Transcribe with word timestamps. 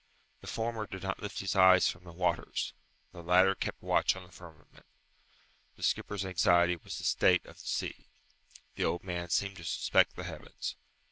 The 0.39 0.47
former 0.47 0.87
did 0.87 1.03
not 1.03 1.21
lift 1.21 1.41
his 1.41 1.55
eyes 1.55 1.87
from 1.87 2.05
the 2.05 2.11
waters; 2.11 2.73
the 3.11 3.21
latter 3.21 3.53
kept 3.53 3.83
watch 3.83 4.15
on 4.15 4.23
the 4.23 4.31
firmament. 4.31 4.83
The 5.75 5.83
skipper's 5.83 6.25
anxiety 6.25 6.75
was 6.75 6.97
the 6.97 7.03
state 7.03 7.45
of 7.45 7.59
the 7.61 7.67
sea; 7.67 8.07
the 8.73 8.83
old 8.83 9.03
man 9.03 9.29
seemed 9.29 9.57
to 9.57 9.63
suspect 9.63 10.15
the 10.15 10.23
heavens. 10.23 10.75